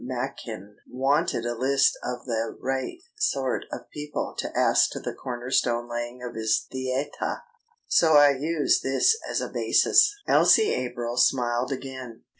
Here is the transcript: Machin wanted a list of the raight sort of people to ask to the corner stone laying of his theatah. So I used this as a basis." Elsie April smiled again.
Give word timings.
Machin 0.03 0.77
wanted 0.89 1.45
a 1.45 1.53
list 1.53 1.95
of 2.03 2.25
the 2.25 2.57
raight 2.59 3.03
sort 3.19 3.65
of 3.71 3.87
people 3.93 4.33
to 4.39 4.51
ask 4.57 4.89
to 4.93 4.99
the 4.99 5.13
corner 5.13 5.51
stone 5.51 5.87
laying 5.87 6.23
of 6.23 6.33
his 6.33 6.65
theatah. 6.73 7.43
So 7.85 8.13
I 8.13 8.31
used 8.31 8.81
this 8.81 9.15
as 9.29 9.41
a 9.41 9.49
basis." 9.49 10.11
Elsie 10.27 10.73
April 10.73 11.17
smiled 11.17 11.71
again. 11.71 12.23